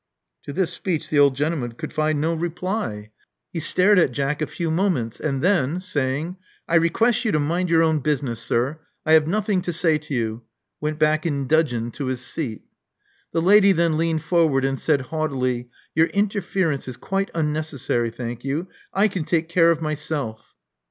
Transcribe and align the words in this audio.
''To 0.45 0.51
this 0.53 0.73
speech 0.73 1.11
the 1.11 1.19
old 1.19 1.35
gentleman 1.35 1.73
could 1.73 1.93
find 1.93 2.19
no 2.19 2.33
reply. 2.33 2.71
Love 2.73 2.87
Among 2.87 2.95
the 2.95 3.11
Artists 3.59 3.67
63 3.67 3.67
He 3.67 3.71
stared 3.71 3.99
at 3.99 4.11
Jack 4.11 4.41
a 4.41 4.47
few 4.47 4.71
moments, 4.71 5.19
and 5.19 5.43
then, 5.43 5.79
saying, 5.79 6.37
I 6.67 6.73
request 6.73 7.23
you 7.23 7.31
to 7.33 7.39
mind 7.39 7.69
your 7.69 7.83
own 7.83 7.99
business, 7.99 8.41
sir. 8.41 8.79
I 9.05 9.13
have 9.13 9.27
nothing 9.27 9.61
to 9.61 9.71
say 9.71 9.99
to 9.99 10.11
you," 10.15 10.41
went 10.79 10.97
back 10.97 11.27
in 11.27 11.45
dudgeon 11.45 11.91
to 11.91 12.05
his 12.07 12.21
seat. 12.21 12.63
The 13.31 13.43
lady 13.43 13.73
then 13.73 13.95
leaned 13.95 14.23
forward 14.23 14.65
and 14.65 14.79
said 14.79 15.01
haughtily, 15.01 15.69
Your 15.93 16.07
interference 16.07 16.87
is 16.87 16.97
quite 16.97 17.29
unnecessary, 17.35 18.09
thank 18.09 18.43
you. 18.43 18.69
I 18.91 19.07
can 19.07 19.23
take 19.23 19.49
care 19.49 19.69
of 19.69 19.83
myself." 19.83 20.49